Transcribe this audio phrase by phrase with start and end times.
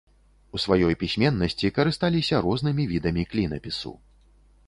[0.59, 3.93] У сваёй пісьменнасці карысталіся рознымі відамі клінапісу.